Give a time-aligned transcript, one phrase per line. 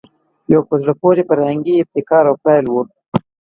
[0.53, 2.81] یو په زړه پورې فرهنګي ابتکار او پیل وو